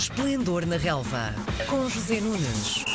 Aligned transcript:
Esplendor 0.00 0.64
na 0.64 0.78
Relva, 0.78 1.34
com 1.68 1.86
José 1.86 2.22
Nunes. 2.22 2.86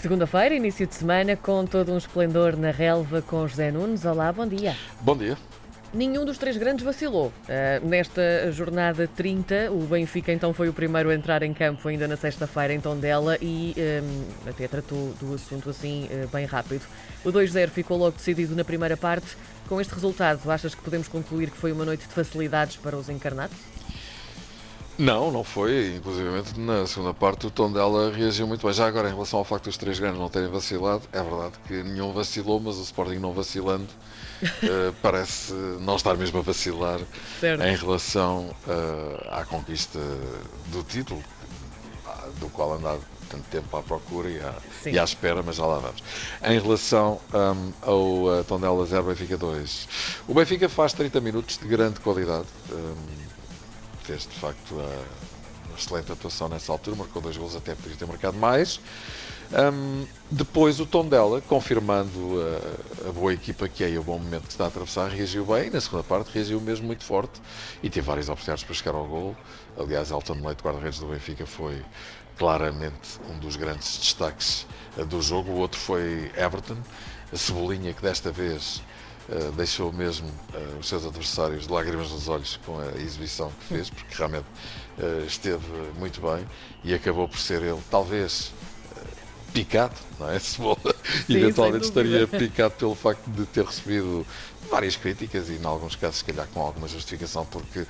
Segunda-feira, 0.00 0.54
início 0.54 0.86
de 0.86 0.94
semana, 0.94 1.36
com 1.36 1.66
todo 1.66 1.92
um 1.92 1.98
esplendor 1.98 2.56
na 2.56 2.70
relva 2.70 3.20
com 3.20 3.46
José 3.46 3.70
Nunes. 3.70 4.06
Olá, 4.06 4.32
bom 4.32 4.46
dia. 4.46 4.74
Bom 5.02 5.14
dia. 5.14 5.36
Nenhum 5.92 6.24
dos 6.24 6.38
três 6.38 6.56
grandes 6.56 6.82
vacilou. 6.82 7.26
Uh, 7.26 7.86
nesta 7.86 8.50
jornada 8.50 9.06
30, 9.06 9.70
o 9.72 9.80
Benfica 9.80 10.32
então 10.32 10.54
foi 10.54 10.70
o 10.70 10.72
primeiro 10.72 11.10
a 11.10 11.14
entrar 11.14 11.42
em 11.42 11.52
campo 11.52 11.86
ainda 11.86 12.08
na 12.08 12.16
sexta-feira 12.16 12.72
em 12.72 12.80
Tondela 12.80 13.36
e 13.42 13.74
um, 13.76 14.48
até 14.48 14.66
tratou 14.66 15.14
do 15.20 15.34
assunto 15.34 15.68
assim 15.68 16.08
uh, 16.10 16.28
bem 16.28 16.46
rápido. 16.46 16.82
O 17.22 17.28
2-0 17.28 17.68
ficou 17.68 17.98
logo 17.98 18.16
decidido 18.16 18.56
na 18.56 18.64
primeira 18.64 18.96
parte. 18.96 19.36
Com 19.68 19.78
este 19.82 19.92
resultado, 19.92 20.50
achas 20.50 20.74
que 20.74 20.82
podemos 20.82 21.08
concluir 21.08 21.50
que 21.50 21.58
foi 21.58 21.72
uma 21.72 21.84
noite 21.84 22.08
de 22.08 22.14
facilidades 22.14 22.76
para 22.76 22.96
os 22.96 23.10
encarnados? 23.10 23.73
Não, 24.98 25.30
não 25.30 25.42
foi. 25.42 25.96
Inclusive 25.96 26.30
na 26.56 26.86
segunda 26.86 27.12
parte 27.12 27.46
o 27.46 27.50
tom 27.50 27.72
dela 27.72 28.12
reagiu 28.12 28.46
muito 28.46 28.64
bem. 28.64 28.72
Já 28.72 28.86
agora, 28.86 29.08
em 29.08 29.12
relação 29.12 29.38
ao 29.38 29.44
facto 29.44 29.64
dos 29.64 29.76
três 29.76 29.98
grandes 29.98 30.18
não 30.20 30.28
terem 30.28 30.48
vacilado, 30.48 31.02
é 31.12 31.22
verdade 31.22 31.54
que 31.66 31.82
nenhum 31.82 32.12
vacilou, 32.12 32.60
mas 32.60 32.76
o 32.76 32.82
Sporting 32.82 33.18
não 33.18 33.32
vacilando 33.32 33.88
uh, 34.42 34.94
parece 35.02 35.52
não 35.80 35.96
estar 35.96 36.14
mesmo 36.14 36.38
a 36.38 36.42
vacilar 36.42 37.00
certo. 37.40 37.62
em 37.64 37.76
relação 37.76 38.54
uh, 38.66 39.28
à 39.30 39.44
conquista 39.44 39.98
do 40.68 40.82
título, 40.84 41.22
do 42.38 42.48
qual 42.48 42.74
andava 42.74 43.00
tanto 43.28 43.44
tempo 43.50 43.76
à 43.76 43.82
procura 43.82 44.28
e 44.28 44.38
à, 44.38 44.54
e 44.86 44.98
à, 44.98 45.04
espera, 45.04 45.42
mas 45.42 45.56
já 45.56 45.66
lá 45.66 45.78
vamos. 45.78 46.02
Em 46.44 46.60
relação 46.60 47.20
um, 47.32 47.72
ao 47.82 48.00
uh, 48.24 48.44
Tondela 48.44 48.86
0 48.86 49.02
Benfica 49.04 49.36
2, 49.36 49.88
o 50.28 50.34
Benfica 50.34 50.68
faz 50.68 50.92
30 50.92 51.20
minutos 51.20 51.58
de 51.58 51.66
grande 51.66 51.98
qualidade. 52.00 52.46
Um, 52.70 53.23
fez 54.04 54.22
de 54.22 54.38
facto 54.38 54.74
uma 54.74 55.78
excelente 55.78 56.12
atuação 56.12 56.48
nessa 56.48 56.70
altura, 56.70 56.96
marcou 56.96 57.20
dois 57.20 57.36
gols, 57.36 57.56
até 57.56 57.74
podia 57.74 57.96
ter 57.96 58.06
marcado 58.06 58.36
mais. 58.36 58.80
Um, 59.52 60.06
depois 60.30 60.80
o 60.80 60.86
tom 60.86 61.06
dela, 61.06 61.40
confirmando 61.42 62.40
a, 63.04 63.08
a, 63.08 63.12
boa 63.12 63.32
equipa 63.32 63.68
que 63.68 63.84
é 63.84 63.90
e 63.90 63.98
o 63.98 64.02
bom 64.02 64.18
momento 64.18 64.44
que 64.44 64.52
está 64.52 64.64
a 64.64 64.68
atravessar, 64.68 65.10
reagiu 65.10 65.44
bem. 65.44 65.70
Na 65.70 65.80
segunda 65.80 66.02
parte 66.02 66.30
reagiu 66.32 66.60
mesmo 66.60 66.86
muito 66.86 67.04
forte 67.04 67.40
e 67.82 67.90
teve 67.90 68.06
várias 68.06 68.28
oportunidades 68.28 68.64
para 68.64 68.74
chegar 68.74 68.94
ao 68.94 69.06
gol. 69.06 69.36
Aliás, 69.78 70.10
Elton 70.10 70.44
Leite, 70.44 70.62
guarda-redes 70.62 70.98
do 70.98 71.06
Benfica, 71.06 71.46
foi 71.46 71.84
claramente 72.36 73.20
um 73.30 73.38
dos 73.38 73.56
grandes 73.56 73.98
destaques 73.98 74.66
uh, 74.96 75.04
do 75.04 75.20
jogo. 75.20 75.52
O 75.52 75.56
outro 75.56 75.78
foi 75.78 76.32
Everton, 76.36 76.78
a 77.32 77.36
Cebolinha, 77.36 77.92
que 77.92 78.02
desta 78.02 78.32
vez 78.32 78.82
Uh, 79.26 79.50
deixou 79.52 79.90
mesmo 79.90 80.28
uh, 80.28 80.78
os 80.78 80.86
seus 80.86 81.06
adversários 81.06 81.66
de 81.66 81.72
lágrimas 81.72 82.10
nos 82.10 82.28
olhos 82.28 82.60
com 82.66 82.78
a 82.78 82.88
exibição 83.00 83.50
que 83.60 83.64
fez, 83.74 83.88
porque 83.88 84.14
realmente 84.14 84.44
uh, 84.98 85.24
esteve 85.26 85.64
muito 85.98 86.20
bem 86.20 86.46
e 86.84 86.92
acabou 86.92 87.26
por 87.26 87.38
ser 87.38 87.62
ele, 87.62 87.80
talvez, 87.90 88.52
picado, 89.54 89.94
não 90.18 90.28
é? 90.28 90.38
Se 90.40 90.60
eventualmente 91.30 91.84
estaria 91.84 92.26
picado 92.26 92.74
pelo 92.74 92.94
facto 92.96 93.24
de 93.30 93.46
ter 93.46 93.64
recebido 93.64 94.26
várias 94.68 94.96
críticas 94.96 95.48
e, 95.48 95.52
em 95.52 95.64
alguns 95.64 95.94
casos, 95.94 96.18
se 96.18 96.24
calhar 96.24 96.48
com 96.52 96.60
alguma 96.60 96.88
justificação, 96.88 97.46
porque 97.46 97.86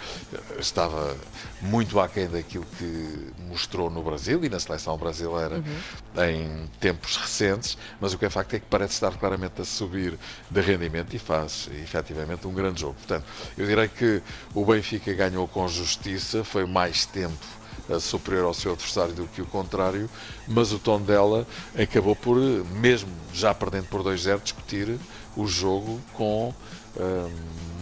estava 0.58 1.16
muito 1.62 1.98
aquém 1.98 2.28
daquilo 2.28 2.66
que 2.76 3.32
mostrou 3.48 3.88
no 3.88 4.02
Brasil 4.02 4.44
e 4.44 4.48
na 4.50 4.60
seleção 4.60 4.98
brasileira 4.98 5.56
uhum. 5.56 6.24
em 6.24 6.70
tempos 6.80 7.16
recentes, 7.16 7.78
mas 7.98 8.12
o 8.12 8.18
que 8.18 8.26
é 8.26 8.30
facto 8.30 8.54
é 8.54 8.60
que 8.60 8.66
parece 8.66 8.94
estar 8.94 9.12
claramente 9.16 9.62
a 9.62 9.64
subir 9.64 10.18
de 10.50 10.60
rendimento 10.60 11.14
e 11.14 11.18
faz 11.18 11.70
efetivamente 11.82 12.46
um 12.46 12.52
grande 12.52 12.82
jogo. 12.82 12.94
Portanto, 12.94 13.24
eu 13.56 13.66
direi 13.66 13.88
que 13.88 14.20
o 14.52 14.66
Benfica 14.66 15.14
ganhou 15.14 15.48
com 15.48 15.66
justiça, 15.66 16.44
foi 16.44 16.66
mais 16.66 17.06
tempo 17.06 17.63
superior 18.00 18.47
ao 18.47 18.55
seu 18.55 18.72
adversário 18.72 19.14
do 19.14 19.27
que 19.27 19.42
o 19.42 19.47
contrário, 19.47 20.08
mas 20.48 20.72
o 20.72 20.78
tom 20.78 21.00
dela 21.00 21.47
acabou 21.77 22.17
por, 22.17 22.36
mesmo 22.36 23.11
já 23.33 23.55
perdendo 23.55 23.86
por 23.89 24.03
2-0, 24.03 24.42
discutir 24.42 24.98
o 25.36 25.46
jogo 25.46 26.01
com 26.14 26.55
hum, 26.96 27.30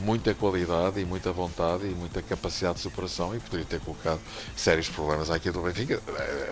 muita 0.02 0.34
qualidade 0.34 1.00
e 1.00 1.04
muita 1.04 1.32
vontade 1.32 1.84
e 1.86 1.94
muita 1.94 2.20
capacidade 2.22 2.76
de 2.76 2.80
superação 2.80 3.34
e 3.34 3.40
poderia 3.40 3.66
ter 3.66 3.80
colocado 3.80 4.20
sérios 4.56 4.88
problemas 4.88 5.30
à 5.30 5.36
equipe 5.36 5.52
do 5.52 5.62
Benfica. 5.62 6.00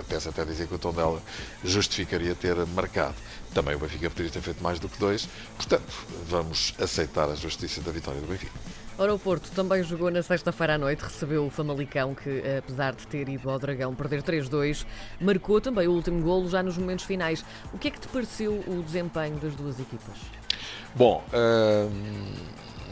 Penso 0.09 0.29
até 0.29 0.45
dizer 0.45 0.69
que 0.69 0.75
o 0.75 0.79
tom 0.79 0.93
dela 0.93 1.21
justificaria 1.65 2.35
ter 2.35 2.55
marcado. 2.67 3.15
Também 3.53 3.75
o 3.75 3.79
Benfica 3.79 4.09
poderia 4.09 4.31
ter 4.31 4.41
feito 4.41 4.63
mais 4.63 4.79
do 4.79 4.89
que 4.89 4.99
dois, 4.99 5.29
portanto, 5.57 5.93
vamos 6.29 6.75
aceitar 6.79 7.29
a 7.29 7.35
justiça 7.35 7.81
da 7.81 7.91
vitória 7.91 8.21
do 8.21 8.27
Benfica. 8.27 8.53
Ora, 9.01 9.15
o 9.15 9.19
Porto 9.19 9.51
também 9.53 9.83
jogou 9.83 10.11
na 10.11 10.23
sexta-feira 10.23 10.75
à 10.75 10.79
noite, 10.79 11.01
recebeu 11.01 11.47
o 11.47 11.49
Famalicão, 11.49 12.15
que 12.15 12.43
apesar 12.59 12.95
de 12.95 13.07
ter 13.07 13.31
ido 13.31 13.49
ao 13.49 13.59
Dragão 13.59 13.95
perder 13.95 14.23
3-2, 14.23 14.85
marcou 15.19 15.59
também 15.59 15.89
o 15.89 15.93
último 15.93 16.21
golo 16.21 16.51
já 16.51 16.63
nos 16.63 16.77
momentos 16.77 17.07
finais. 17.07 17.43
O 17.73 17.79
que 17.79 17.89
é 17.89 17.91
que 17.91 17.99
te 17.99 18.07
pareceu 18.09 18.63
o 18.67 18.83
desempenho 18.83 19.37
das 19.37 19.55
duas 19.55 19.81
equipas? 19.81 20.19
Bom, 20.95 21.25
hum, 21.33 22.35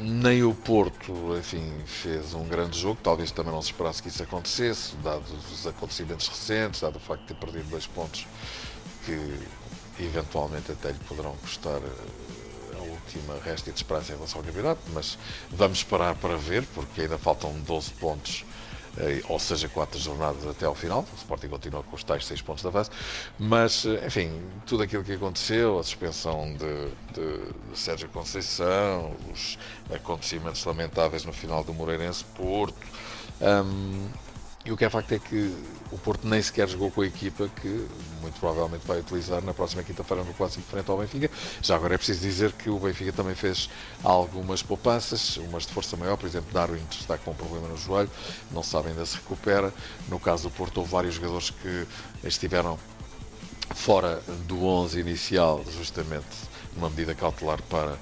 nem 0.01 0.43
o 0.43 0.55
Porto, 0.55 1.13
enfim, 1.37 1.71
fez 1.85 2.33
um 2.33 2.45
grande 2.45 2.79
jogo, 2.79 2.99
talvez 3.03 3.31
também 3.31 3.53
não 3.53 3.61
se 3.61 3.73
esperasse 3.73 4.03
que 4.03 4.09
isso 4.09 4.23
acontecesse, 4.23 4.97
dados 5.05 5.31
os 5.53 5.67
acontecimentos 5.67 6.27
recentes, 6.27 6.81
dado 6.81 6.97
o 6.97 7.01
facto 7.01 7.21
de 7.21 7.35
ter 7.35 7.35
perdido 7.35 7.69
dois 7.69 7.87
pontos 7.87 8.27
que 9.05 9.13
eventualmente 10.01 10.73
até 10.73 10.89
lhe 10.89 10.99
poderão 11.01 11.37
custar 11.37 11.83
última 12.83 13.35
resta 13.45 13.71
de 13.71 13.77
esperança 13.79 14.13
em 14.13 14.17
relação 14.17 14.41
ao 14.41 14.47
campeonato, 14.47 14.81
mas 14.93 15.19
vamos 15.51 15.79
esperar 15.79 16.15
para 16.17 16.37
ver, 16.37 16.65
porque 16.75 17.03
ainda 17.03 17.19
faltam 17.19 17.53
12 17.61 17.91
pontos, 17.93 18.45
eh, 18.97 19.23
ou 19.29 19.39
seja, 19.39 19.69
4 19.69 19.99
jornadas 19.99 20.47
até 20.47 20.67
ao 20.67 20.75
final. 20.75 21.05
O 21.13 21.17
Sporting 21.17 21.49
continua 21.49 21.83
com 21.83 21.97
os 21.97 22.05
tais 22.05 22.27
6 22.27 22.43
pontos 22.43 22.63
da 22.63 22.71
base, 22.71 22.91
mas, 23.39 23.85
eh, 23.85 24.07
enfim, 24.07 24.31
tudo 24.67 24.83
aquilo 24.83 25.05
que 25.05 25.13
aconteceu, 25.13 25.79
a 25.79 25.83
suspensão 25.83 26.53
de, 26.55 26.89
de, 27.15 27.53
de 27.71 27.79
Sérgio 27.79 28.09
Conceição, 28.09 29.15
os 29.33 29.59
acontecimentos 29.95 30.65
lamentáveis 30.65 31.25
no 31.25 31.33
final 31.33 31.63
do 31.65 31.73
Moreirense 31.75 32.25
Porto. 32.37 32.77
Um, 33.41 34.09
e 34.65 34.73
o 34.73 34.77
que 34.77 34.85
é 34.85 34.91
facto 34.91 35.13
é 35.13 35.19
que 35.19 35.55
o 35.91 35.99
Porto 35.99 36.27
nem 36.27 36.43
sequer 36.43 36.69
jogou 36.69 36.91
com 36.91 37.01
a 37.01 37.07
equipa 37.07 37.49
que 37.61 37.89
muito 38.21 38.39
provavelmente 38.41 38.87
vai 38.87 38.99
utilizar 39.01 39.43
na 39.43 39.55
próxima 39.55 39.83
quinta-feira 39.83 40.23
no 40.23 40.35
clássico 40.35 40.63
frente 40.69 40.91
ao 40.91 40.99
Benfica. 40.99 41.31
Já 41.63 41.77
agora 41.77 41.95
é 41.95 41.97
preciso 41.97 42.21
dizer 42.21 42.53
que 42.53 42.69
o 42.69 42.79
Benfica 42.79 43.13
também 43.13 43.35
fez 43.35 43.71
algumas 44.03 44.63
poupanças, 44.63 45.37
umas 45.39 45.65
de 45.65 45.73
força 45.73 45.97
maior, 45.97 46.17
por 46.17 46.27
exemplo, 46.27 46.53
Darwin 46.53 46.83
está 46.91 47.17
com 47.17 47.31
um 47.31 47.35
problema 47.35 47.69
no 47.69 47.77
joelho, 47.77 48.11
não 48.51 48.63
sabe 48.63 48.89
ainda 48.89 49.07
se 49.07 49.17
recupera. 49.17 49.73
No 50.09 50.21
caso 50.21 50.49
do 50.49 50.51
Porto, 50.51 50.79
houve 50.79 50.91
vários 50.91 51.15
jogadores 51.15 51.51
que 51.51 51.87
estiveram 52.25 52.79
fora 53.75 54.23
do 54.47 54.65
11 54.65 55.01
inicial, 55.01 55.65
justamente 55.71 56.27
numa 56.75 56.91
medida 56.91 57.15
cautelar 57.15 57.63
para 57.63 57.97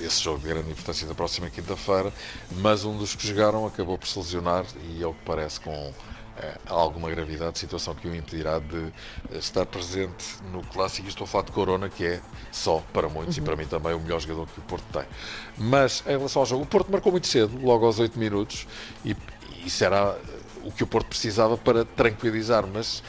esse 0.00 0.22
jogo 0.22 0.40
de 0.40 0.48
grande 0.48 0.70
importância 0.70 1.06
da 1.06 1.14
próxima 1.14 1.50
quinta-feira, 1.50 2.12
mas 2.58 2.84
um 2.84 2.96
dos 2.96 3.14
que 3.14 3.26
jogaram 3.26 3.66
acabou 3.66 3.98
por 3.98 4.06
se 4.06 4.18
lesionar 4.18 4.64
e, 4.90 5.02
ao 5.02 5.14
que 5.14 5.20
parece, 5.24 5.60
com 5.60 5.92
eh, 6.36 6.58
alguma 6.66 7.08
gravidade, 7.10 7.58
situação 7.58 7.94
que 7.94 8.08
o 8.08 8.14
impedirá 8.14 8.58
de 8.58 8.92
eh, 9.32 9.38
estar 9.38 9.64
presente 9.66 10.36
no 10.50 10.62
clássico. 10.64 11.06
Estou 11.06 11.24
a 11.24 11.28
falar 11.28 11.44
de 11.44 11.52
Corona, 11.52 11.88
que 11.88 12.04
é 12.04 12.20
só 12.50 12.82
para 12.92 13.08
muitos 13.08 13.36
uhum. 13.36 13.42
e 13.42 13.46
para 13.46 13.56
mim 13.56 13.66
também 13.66 13.94
o 13.94 14.00
melhor 14.00 14.18
jogador 14.20 14.48
que 14.48 14.58
o 14.58 14.62
Porto 14.62 14.84
tem. 14.92 15.04
Mas 15.56 16.02
em 16.06 16.16
relação 16.16 16.42
ao 16.42 16.46
jogo, 16.46 16.64
o 16.64 16.66
Porto 16.66 16.90
marcou 16.90 17.12
muito 17.12 17.28
cedo, 17.28 17.56
logo 17.64 17.86
aos 17.86 18.00
8 18.00 18.18
minutos, 18.18 18.66
e 19.04 19.16
isso 19.64 19.84
era 19.84 20.18
o 20.64 20.72
que 20.72 20.82
o 20.82 20.86
Porto 20.88 21.06
precisava 21.06 21.56
para 21.56 21.84
tranquilizar, 21.84 22.66
mas 22.66 23.00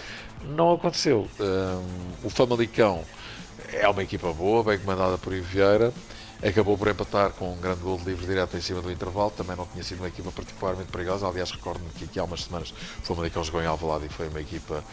não 0.44 0.74
aconteceu. 0.74 1.28
Um, 1.40 2.28
o 2.28 2.30
Famalicão 2.30 3.04
é 3.74 3.88
uma 3.90 4.04
equipa 4.04 4.32
boa, 4.34 4.64
bem 4.64 4.78
comandada 4.78 5.18
por 5.18 5.34
Ivieira 5.34 5.92
acabou 6.44 6.78
por 6.78 6.88
empatar 6.88 7.32
com 7.32 7.54
um 7.54 7.58
grande 7.58 7.82
gol 7.82 7.98
de 7.98 8.06
livre 8.06 8.26
direto 8.26 8.56
em 8.58 8.62
cima 8.62 8.82
do 8.82 8.92
intervalo. 8.92 9.32
Também 9.32 9.56
não 9.56 9.66
tinha 9.66 9.84
sido 9.84 10.00
uma 10.00 10.08
equipa 10.08 10.32
particularmente 10.32 10.92
perigosa. 10.92 11.28
Aliás, 11.28 11.52
recordo-me 11.52 11.90
que 11.92 12.06
aqui 12.06 12.20
há 12.20 12.24
umas 12.24 12.44
semanas 12.44 12.74
daqueles 13.08 13.32
que 13.32 13.46
jogou 13.46 13.62
em 13.62 13.66
Alvalade 13.66 14.06
e 14.06 14.10
foi 14.10 14.28
uma 14.28 14.42
equipa 14.42 14.84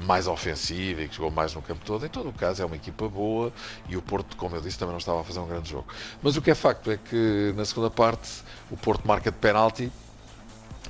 mais 0.00 0.26
ofensiva 0.26 1.02
e 1.02 1.08
que 1.08 1.14
jogou 1.14 1.30
mais 1.30 1.54
no 1.54 1.62
campo 1.62 1.84
todo. 1.84 2.04
Em 2.04 2.08
todo 2.08 2.28
o 2.28 2.32
caso, 2.32 2.62
é 2.62 2.64
uma 2.66 2.76
equipa 2.76 3.08
boa 3.08 3.52
e 3.88 3.96
o 3.96 4.02
Porto, 4.02 4.36
como 4.36 4.56
eu 4.56 4.60
disse, 4.60 4.78
também 4.78 4.92
não 4.92 4.98
estava 4.98 5.20
a 5.20 5.24
fazer 5.24 5.40
um 5.40 5.46
grande 5.46 5.70
jogo. 5.70 5.86
Mas 6.22 6.36
o 6.36 6.42
que 6.42 6.50
é 6.50 6.54
facto 6.54 6.90
é 6.90 6.96
que 6.96 7.52
na 7.56 7.64
segunda 7.64 7.90
parte 7.90 8.28
o 8.70 8.76
Porto 8.76 9.06
marca 9.06 9.30
de 9.30 9.38
penalti 9.38 9.90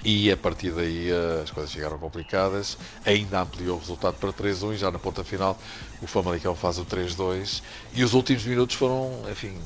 e 0.05 0.31
a 0.31 0.37
partir 0.37 0.71
daí 0.71 1.11
eh, 1.11 1.41
as 1.43 1.51
coisas 1.51 1.73
ficaram 1.73 1.99
complicadas. 1.99 2.79
Ainda 3.05 3.41
ampliou 3.41 3.77
o 3.77 3.81
resultado 3.81 4.15
para 4.15 4.33
3-1 4.33 4.75
e 4.75 4.77
já 4.77 4.91
na 4.91 4.99
ponta 4.99 5.25
final 5.25 5.59
o 6.01 6.07
Famalicão 6.07 6.55
faz 6.55 6.79
o 6.79 6.85
3-2 6.85 7.63
e 7.95 8.05
os 8.05 8.15
últimos 8.15 8.45
minutos 8.45 8.77
foram, 8.77 9.23
enfim, 9.31 9.57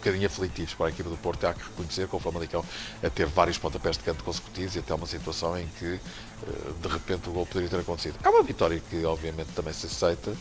bocadinho 0.00 0.26
aflitivos 0.26 0.74
para 0.74 0.86
a 0.86 0.88
equipa 0.88 1.08
do 1.08 1.16
Porto. 1.16 1.46
Há 1.46 1.54
que 1.54 1.62
reconhecer 1.62 2.08
que 2.08 2.16
o 2.16 2.18
Famalicão 2.18 2.64
a 3.02 3.10
ter 3.10 3.26
vários 3.26 3.58
pontapés 3.58 3.96
de 3.96 4.02
canto 4.02 4.24
consecutivos 4.24 4.74
e 4.74 4.78
até 4.80 4.94
uma 4.94 5.06
situação 5.06 5.56
em 5.58 5.66
que 5.78 5.86
eh, 5.94 6.72
de 6.82 6.88
repente 6.88 7.28
o 7.28 7.32
gol 7.32 7.46
poderia 7.46 7.68
ter 7.68 7.80
acontecido. 7.80 8.16
É 8.24 8.28
uma 8.28 8.42
vitória 8.42 8.80
que 8.90 9.04
obviamente 9.04 9.48
também 9.54 9.72
se 9.72 9.86
aceita, 9.86 10.34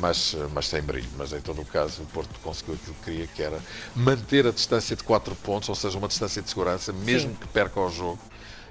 mas, 0.00 0.34
mas 0.52 0.66
sem 0.68 0.82
brilho. 0.82 1.08
Mas 1.16 1.32
em 1.32 1.40
todo 1.40 1.60
o 1.60 1.64
caso 1.64 2.02
o 2.02 2.06
Porto 2.06 2.38
conseguiu 2.42 2.74
aquilo 2.74 2.94
que 2.96 3.04
queria, 3.04 3.26
que 3.26 3.42
era 3.42 3.60
manter 3.94 4.46
a 4.46 4.50
distância 4.50 4.96
de 4.96 5.04
4 5.04 5.34
pontos, 5.36 5.68
ou 5.68 5.74
seja, 5.74 5.96
uma 5.98 6.08
distância 6.08 6.42
de 6.42 6.48
segurança, 6.48 6.92
mesmo 6.92 7.30
Sim. 7.30 7.36
que 7.36 7.48
perca 7.48 7.80
o 7.80 7.90
jogo. 7.90 8.18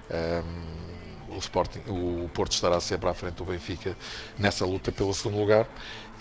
Um, 0.09 0.84
o, 1.29 1.37
Sporting, 1.37 1.81
o 1.87 2.29
Porto 2.33 2.53
estará 2.53 2.79
sempre 2.79 3.09
à 3.09 3.13
frente 3.13 3.35
do 3.35 3.45
Benfica 3.45 3.95
nessa 4.37 4.65
luta 4.65 4.91
pelo 4.91 5.13
segundo 5.13 5.39
lugar 5.39 5.67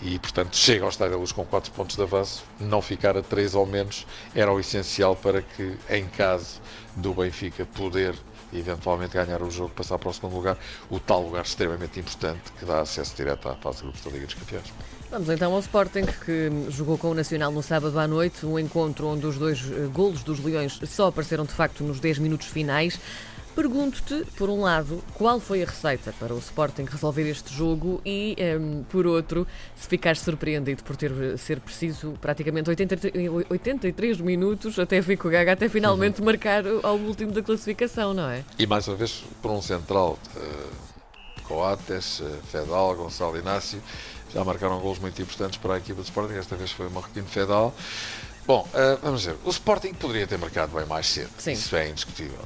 e, 0.01 0.19
portanto, 0.19 0.55
chega 0.55 0.83
ao 0.83 0.89
Estádio 0.89 1.13
da 1.13 1.19
Luz 1.19 1.31
com 1.31 1.45
4 1.45 1.71
pontos 1.71 1.95
de 1.95 2.01
avanço, 2.01 2.43
não 2.59 2.81
ficar 2.81 3.17
a 3.17 3.21
3 3.21 3.55
ou 3.55 3.65
menos 3.65 4.05
era 4.33 4.51
o 4.51 4.59
essencial 4.59 5.15
para 5.15 5.41
que, 5.41 5.77
em 5.89 6.07
caso 6.07 6.61
do 6.95 7.13
Benfica 7.13 7.65
poder 7.65 8.15
eventualmente 8.53 9.13
ganhar 9.13 9.41
o 9.41 9.49
jogo, 9.49 9.69
passar 9.69 9.97
para 9.97 10.09
o 10.09 10.13
segundo 10.13 10.35
lugar, 10.35 10.57
o 10.89 10.99
tal 10.99 11.23
lugar 11.23 11.43
extremamente 11.43 11.99
importante 11.99 12.51
que 12.57 12.65
dá 12.65 12.81
acesso 12.81 13.15
direto 13.15 13.49
à 13.49 13.55
fase 13.55 13.77
de 13.77 13.83
grupos 13.83 14.01
da 14.01 14.11
Liga 14.11 14.25
dos 14.25 14.35
Campeões. 14.35 14.73
Vamos 15.11 15.29
então 15.29 15.53
ao 15.53 15.59
Sporting, 15.59 16.05
que 16.25 16.49
jogou 16.69 16.97
com 16.97 17.11
o 17.11 17.13
Nacional 17.13 17.51
no 17.51 17.61
sábado 17.61 17.97
à 17.99 18.07
noite, 18.07 18.45
um 18.45 18.57
encontro 18.57 19.07
onde 19.07 19.25
os 19.25 19.37
dois 19.37 19.59
eh, 19.59 19.87
golos 19.93 20.23
dos 20.23 20.43
Leões 20.43 20.79
só 20.85 21.07
apareceram 21.07 21.45
de 21.45 21.53
facto 21.53 21.83
nos 21.83 21.99
10 21.99 22.19
minutos 22.19 22.47
finais. 22.47 22.99
Pergunto-te, 23.55 24.25
por 24.35 24.49
um 24.49 24.61
lado, 24.61 25.01
qual 25.13 25.39
foi 25.39 25.63
a 25.63 25.65
receita 25.65 26.13
para 26.19 26.33
o 26.33 26.37
Sporting 26.39 26.83
resolver 26.83 27.29
este 27.29 27.53
jogo 27.53 28.01
e, 28.05 28.35
um, 28.59 28.83
por 28.83 29.07
outro, 29.07 29.47
se 29.77 29.87
ficares 29.87 30.19
surpreendido 30.19 30.83
por 30.83 30.97
ter 30.97 31.37
ser 31.37 31.61
preciso 31.61 32.13
praticamente 32.19 32.69
83, 32.69 33.13
83 33.49 34.19
minutos 34.19 34.77
até 34.77 35.01
Fico 35.01 35.29
Gaga, 35.29 35.53
até 35.53 35.69
finalmente 35.69 36.19
uhum. 36.19 36.25
marcar 36.25 36.63
ao 36.83 36.97
último 36.97 37.31
da 37.31 37.41
classificação, 37.41 38.13
não 38.13 38.29
é? 38.29 38.43
E 38.59 38.67
mais 38.67 38.89
uma 38.89 38.97
vez, 38.97 39.23
por 39.41 39.51
um 39.51 39.61
central, 39.61 40.19
uh, 40.35 41.43
Coates, 41.43 42.19
uh, 42.19 42.37
Fedal, 42.51 42.93
Gonçalo 42.95 43.37
Inácio, 43.37 43.81
já 44.33 44.43
marcaram 44.43 44.81
gols 44.81 44.99
muito 44.99 45.21
importantes 45.21 45.57
para 45.57 45.75
a 45.75 45.77
equipa 45.77 46.01
do 46.01 46.03
Sporting, 46.03 46.33
esta 46.33 46.57
vez 46.57 46.71
foi 46.71 46.87
o 46.87 46.91
Marroquino 46.91 47.27
Fedal. 47.27 47.73
Bom, 48.45 48.67
uh, 48.73 48.99
vamos 49.01 49.23
ver, 49.23 49.37
o 49.45 49.49
Sporting 49.49 49.93
poderia 49.93 50.27
ter 50.27 50.37
marcado 50.37 50.75
bem 50.75 50.85
mais 50.85 51.07
cedo, 51.07 51.29
Sim. 51.37 51.53
isso 51.53 51.73
é 51.73 51.89
indiscutível. 51.89 52.45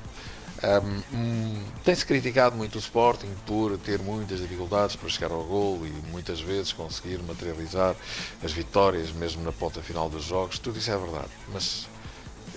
Um, 0.61 1.63
Tem-se 1.85 2.05
criticado 2.05 2.55
muito 2.55 2.75
o 2.75 2.79
Sporting 2.79 3.33
por 3.45 3.77
ter 3.77 3.99
muitas 3.99 4.39
dificuldades 4.39 4.95
para 4.95 5.07
chegar 5.07 5.31
ao 5.31 5.43
gol 5.43 5.85
e 5.85 5.89
muitas 6.11 6.41
vezes 6.41 6.73
conseguir 6.73 7.17
materializar 7.23 7.95
as 8.43 8.51
vitórias, 8.51 9.11
mesmo 9.11 9.41
na 9.43 9.51
ponta 9.51 9.81
final 9.81 10.09
dos 10.09 10.25
jogos. 10.25 10.59
Tudo 10.59 10.77
isso 10.77 10.91
é 10.91 10.97
verdade, 10.97 11.29
mas 11.53 11.87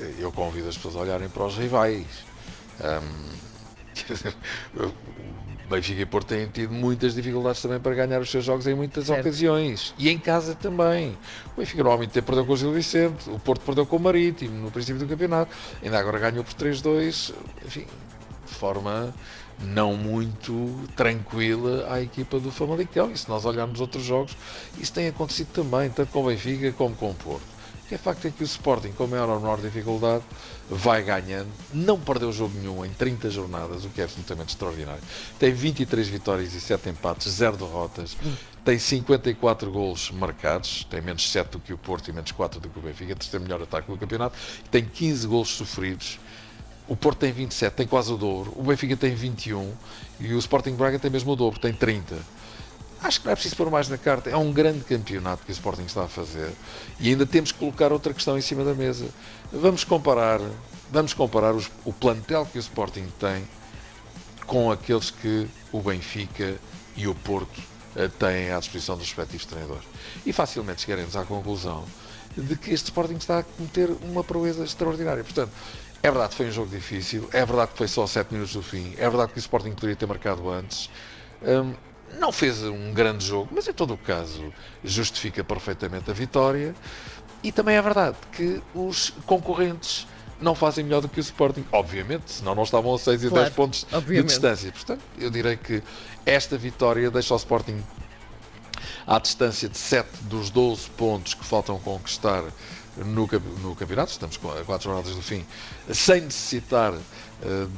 eh, 0.00 0.14
eu 0.18 0.32
convido 0.32 0.68
as 0.68 0.76
pessoas 0.76 0.96
a 0.96 1.00
olharem 1.00 1.28
para 1.28 1.44
os 1.44 1.56
rivais. 1.56 2.06
Um, 2.80 3.32
Benfica 5.72 6.02
e 6.02 6.06
Porto 6.06 6.28
têm 6.28 6.46
tido 6.46 6.72
muitas 6.72 7.14
dificuldades 7.14 7.60
também 7.60 7.80
para 7.80 7.94
ganhar 7.94 8.20
os 8.20 8.30
seus 8.30 8.44
jogos 8.44 8.66
em 8.66 8.74
muitas 8.74 9.06
certo. 9.06 9.20
ocasiões. 9.20 9.94
E 9.98 10.08
em 10.08 10.18
casa 10.18 10.54
também. 10.54 11.16
O 11.54 11.60
Benfica 11.60 11.82
normalmente 11.82 12.20
perdeu 12.22 12.44
com 12.44 12.52
o 12.52 12.56
Gil 12.56 12.72
Vicente, 12.72 13.28
o 13.30 13.38
Porto 13.38 13.62
perdeu 13.62 13.86
com 13.86 13.96
o 13.96 14.00
Marítimo 14.00 14.54
no 14.60 14.70
princípio 14.70 15.00
do 15.00 15.06
campeonato. 15.06 15.54
Ainda 15.82 15.98
agora 15.98 16.18
ganhou 16.18 16.44
por 16.44 16.54
3-2, 16.54 17.34
enfim, 17.64 17.86
de 18.46 18.54
forma 18.54 19.14
não 19.58 19.96
muito 19.96 20.88
tranquila 20.96 21.86
à 21.92 22.00
equipa 22.00 22.38
do 22.38 22.50
Famalicão. 22.50 23.10
E 23.10 23.16
se 23.16 23.28
nós 23.28 23.44
olharmos 23.44 23.80
outros 23.80 24.04
jogos, 24.04 24.36
isso 24.78 24.92
tem 24.92 25.08
acontecido 25.08 25.48
também, 25.52 25.90
tanto 25.90 26.10
com 26.12 26.22
o 26.22 26.26
Benfica 26.26 26.72
como 26.72 26.94
com 26.94 27.10
o 27.10 27.14
Porto 27.14 27.51
é 27.94 27.98
facto 27.98 28.26
é 28.26 28.30
que 28.30 28.42
o 28.42 28.44
Sporting, 28.44 28.92
com 28.92 29.06
maior 29.06 29.28
ou 29.28 29.40
menor 29.40 29.60
dificuldade, 29.60 30.24
vai 30.68 31.02
ganhando, 31.02 31.48
não 31.72 31.98
perdeu 31.98 32.32
jogo 32.32 32.56
nenhum 32.58 32.84
em 32.84 32.90
30 32.90 33.30
jornadas, 33.30 33.84
o 33.84 33.88
que 33.88 34.00
é 34.00 34.04
absolutamente 34.04 34.50
extraordinário. 34.50 35.02
Tem 35.38 35.52
23 35.52 36.08
vitórias 36.08 36.54
e 36.54 36.60
7 36.60 36.88
empates, 36.88 37.30
0 37.32 37.56
derrotas, 37.56 38.16
tem 38.64 38.78
54 38.78 39.70
gols 39.70 40.10
marcados, 40.10 40.86
tem 40.88 41.00
menos 41.00 41.30
7 41.30 41.50
do 41.50 41.60
que 41.60 41.72
o 41.72 41.78
Porto 41.78 42.08
e 42.08 42.12
menos 42.12 42.32
4 42.32 42.60
do 42.60 42.68
que 42.68 42.78
o 42.78 42.82
Benfica, 42.82 43.14
terceiro 43.14 43.42
melhor 43.42 43.62
ataque 43.62 43.90
do 43.90 43.98
campeonato, 43.98 44.36
tem 44.70 44.84
15 44.84 45.26
gols 45.26 45.48
sofridos. 45.48 46.18
O 46.88 46.96
Porto 46.96 47.18
tem 47.18 47.32
27, 47.32 47.74
tem 47.74 47.86
quase 47.86 48.12
o 48.12 48.16
dobro. 48.16 48.52
O 48.56 48.62
Benfica 48.62 48.96
tem 48.96 49.14
21 49.14 49.72
e 50.18 50.34
o 50.34 50.38
Sporting 50.38 50.74
Braga 50.74 50.98
tem 50.98 51.10
mesmo 51.10 51.32
o 51.32 51.36
dobro, 51.36 51.60
tem 51.60 51.72
30 51.72 52.16
acho 53.02 53.20
que 53.20 53.26
não 53.26 53.32
é 53.32 53.34
preciso 53.34 53.56
pôr 53.56 53.70
mais 53.70 53.88
na 53.88 53.98
carta. 53.98 54.30
É 54.30 54.36
um 54.36 54.52
grande 54.52 54.84
campeonato 54.84 55.44
que 55.44 55.50
o 55.50 55.52
Sporting 55.52 55.84
está 55.84 56.04
a 56.04 56.08
fazer 56.08 56.52
e 57.00 57.08
ainda 57.10 57.26
temos 57.26 57.52
que 57.52 57.58
colocar 57.58 57.92
outra 57.92 58.14
questão 58.14 58.38
em 58.38 58.40
cima 58.40 58.64
da 58.64 58.74
mesa. 58.74 59.06
Vamos 59.52 59.84
comparar, 59.84 60.40
vamos 60.90 61.12
comparar 61.12 61.54
os, 61.54 61.70
o 61.84 61.92
plantel 61.92 62.46
que 62.46 62.58
o 62.58 62.60
Sporting 62.60 63.06
tem 63.18 63.46
com 64.46 64.70
aqueles 64.70 65.10
que 65.10 65.46
o 65.72 65.80
Benfica 65.80 66.56
e 66.96 67.06
o 67.06 67.14
Porto 67.14 67.58
uh, 67.96 68.08
têm 68.18 68.52
à 68.52 68.58
disposição 68.58 68.96
dos 68.96 69.06
respectivos 69.06 69.46
treinadores. 69.46 69.84
E 70.24 70.32
facilmente 70.32 70.82
chegaremos 70.82 71.16
à 71.16 71.24
conclusão 71.24 71.84
de 72.36 72.56
que 72.56 72.72
este 72.72 72.86
Sporting 72.86 73.16
está 73.16 73.40
a 73.40 73.42
cometer 73.42 73.90
uma 74.02 74.24
proeza 74.24 74.64
extraordinária. 74.64 75.22
Portanto, 75.22 75.52
é 76.02 76.10
verdade 76.10 76.30
que 76.30 76.36
foi 76.36 76.48
um 76.48 76.52
jogo 76.52 76.70
difícil, 76.70 77.28
é 77.32 77.44
verdade 77.44 77.72
que 77.72 77.78
foi 77.78 77.88
só 77.88 78.06
7 78.06 78.32
minutos 78.32 78.54
do 78.54 78.62
fim, 78.62 78.92
é 78.96 79.08
verdade 79.08 79.32
que 79.32 79.38
o 79.38 79.40
Sporting 79.40 79.70
poderia 79.70 79.96
ter 79.96 80.06
marcado 80.06 80.50
antes. 80.50 80.90
Um, 81.42 81.74
não 82.18 82.32
fez 82.32 82.62
um 82.62 82.92
grande 82.92 83.26
jogo, 83.26 83.50
mas 83.54 83.66
em 83.66 83.72
todo 83.72 83.94
o 83.94 83.98
caso 83.98 84.52
justifica 84.84 85.42
perfeitamente 85.42 86.10
a 86.10 86.14
vitória. 86.14 86.74
E 87.42 87.50
também 87.50 87.76
é 87.76 87.82
verdade 87.82 88.16
que 88.32 88.62
os 88.74 89.10
concorrentes 89.26 90.06
não 90.40 90.54
fazem 90.54 90.84
melhor 90.84 91.00
do 91.00 91.08
que 91.08 91.18
o 91.18 91.22
Sporting, 91.22 91.64
obviamente, 91.72 92.30
senão 92.30 92.54
não 92.54 92.64
estavam 92.64 92.94
a 92.94 92.98
6 92.98 93.24
e 93.24 93.28
claro, 93.28 93.44
10 93.44 93.54
pontos 93.54 93.86
obviamente. 93.92 94.26
de 94.26 94.32
distância. 94.32 94.72
Portanto, 94.72 95.02
eu 95.18 95.30
direi 95.30 95.56
que 95.56 95.82
esta 96.26 96.58
vitória 96.58 97.10
deixa 97.10 97.32
o 97.34 97.36
Sporting 97.36 97.82
à 99.06 99.18
distância 99.18 99.68
de 99.68 99.78
7 99.78 100.08
dos 100.22 100.50
12 100.50 100.90
pontos 100.90 101.34
que 101.34 101.44
faltam 101.44 101.78
conquistar 101.78 102.42
no, 102.96 103.28
no 103.62 103.74
campeonato, 103.74 104.12
estamos 104.12 104.36
a 104.36 104.64
4 104.64 104.84
jornadas 104.84 105.14
do 105.14 105.22
fim, 105.22 105.46
sem 105.90 106.22
necessitar 106.22 106.92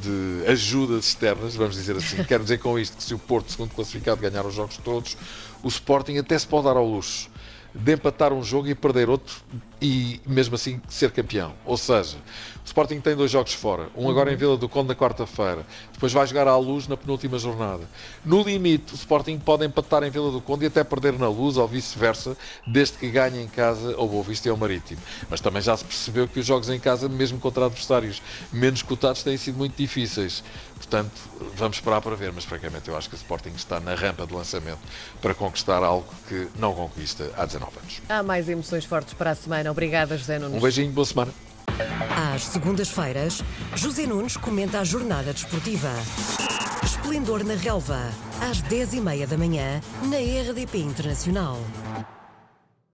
de 0.02 0.50
ajudas 0.50 1.06
externas, 1.06 1.56
vamos 1.56 1.74
dizer 1.74 1.96
assim. 1.96 2.22
Quero 2.24 2.42
dizer 2.42 2.58
com 2.58 2.78
isto 2.78 2.96
que 2.96 3.02
se 3.02 3.14
o 3.14 3.18
Porto, 3.18 3.50
segundo 3.50 3.70
classificado, 3.74 4.20
ganhar 4.20 4.44
os 4.44 4.54
jogos 4.54 4.76
todos, 4.78 5.16
o 5.62 5.68
Sporting 5.68 6.18
até 6.18 6.38
se 6.38 6.46
pode 6.46 6.64
dar 6.64 6.76
ao 6.76 6.86
luxo 6.86 7.30
de 7.74 7.92
empatar 7.92 8.32
um 8.32 8.42
jogo 8.42 8.68
e 8.68 8.74
perder 8.74 9.08
outro 9.08 9.42
e 9.84 10.18
mesmo 10.26 10.54
assim 10.54 10.80
ser 10.88 11.10
campeão. 11.10 11.52
Ou 11.66 11.76
seja, 11.76 12.16
o 12.16 12.66
Sporting 12.66 13.00
tem 13.00 13.14
dois 13.14 13.30
jogos 13.30 13.52
fora, 13.52 13.90
um 13.94 14.08
agora 14.08 14.30
em 14.30 14.32
uhum. 14.32 14.38
Vila 14.38 14.56
do 14.56 14.66
Conde 14.66 14.88
na 14.88 14.94
quarta-feira, 14.94 15.66
depois 15.92 16.10
vai 16.10 16.26
jogar 16.26 16.48
à 16.48 16.56
luz 16.56 16.88
na 16.88 16.96
penúltima 16.96 17.38
jornada. 17.38 17.82
No 18.24 18.42
limite, 18.42 18.94
o 18.94 18.96
Sporting 18.96 19.38
pode 19.38 19.66
empatar 19.66 20.02
em 20.02 20.08
Vila 20.08 20.30
do 20.30 20.40
Conde 20.40 20.64
e 20.64 20.68
até 20.68 20.82
perder 20.82 21.18
na 21.18 21.28
luz 21.28 21.58
ou 21.58 21.68
vice-versa, 21.68 22.34
desde 22.66 22.96
que 22.96 23.10
ganhe 23.10 23.42
em 23.42 23.46
casa 23.46 23.94
ao 23.94 24.08
Boa 24.08 24.22
Vista 24.24 24.48
e 24.48 24.50
ao 24.50 24.56
Marítimo. 24.56 25.00
Mas 25.28 25.42
também 25.42 25.60
já 25.60 25.76
se 25.76 25.84
percebeu 25.84 26.26
que 26.26 26.40
os 26.40 26.46
jogos 26.46 26.70
em 26.70 26.80
casa, 26.80 27.06
mesmo 27.06 27.38
contra 27.38 27.66
adversários 27.66 28.22
menos 28.50 28.80
cotados, 28.80 29.22
têm 29.22 29.36
sido 29.36 29.58
muito 29.58 29.76
difíceis. 29.76 30.42
Portanto, 30.76 31.12
vamos 31.56 31.76
esperar 31.76 32.00
para 32.00 32.16
ver, 32.16 32.32
mas 32.32 32.44
francamente 32.44 32.88
eu 32.88 32.96
acho 32.96 33.08
que 33.08 33.14
o 33.14 33.18
Sporting 33.18 33.52
está 33.54 33.80
na 33.80 33.94
rampa 33.94 34.26
de 34.26 34.32
lançamento 34.32 34.80
para 35.20 35.34
conquistar 35.34 35.82
algo 35.82 36.06
que 36.28 36.48
não 36.58 36.74
conquista 36.74 37.30
há 37.36 37.44
19 37.44 37.78
anos. 37.78 38.02
Há 38.08 38.22
mais 38.22 38.48
emoções 38.48 38.84
fortes 38.84 39.12
para 39.14 39.30
a 39.30 39.34
semana. 39.34 39.73
Obrigada, 39.74 40.16
José 40.16 40.38
Nunes. 40.38 40.56
Um 40.56 40.60
beijinho, 40.60 40.92
boa 40.92 41.04
semana. 41.04 41.32
Às 42.32 42.44
segundas-feiras, 42.44 43.42
José 43.76 44.06
Nunes 44.06 44.36
comenta 44.36 44.78
a 44.78 44.84
jornada 44.84 45.32
desportiva. 45.32 45.90
Esplendor 46.84 47.42
na 47.42 47.54
Relva, 47.54 48.08
às 48.40 48.62
10h30 48.62 49.26
da 49.26 49.36
manhã, 49.36 49.80
na 50.04 50.16
RDP 50.18 50.76
Internacional. 50.76 51.58